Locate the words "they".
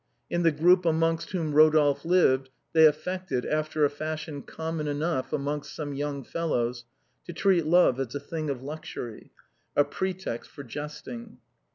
2.73-2.87